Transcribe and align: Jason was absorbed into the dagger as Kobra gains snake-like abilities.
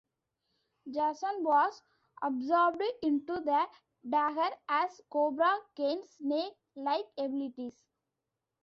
Jason 0.89 1.43
was 1.43 1.83
absorbed 2.23 2.81
into 3.03 3.33
the 3.39 3.67
dagger 4.09 4.49
as 4.67 4.99
Kobra 5.11 5.59
gains 5.75 6.09
snake-like 6.17 7.05
abilities. 7.19 7.85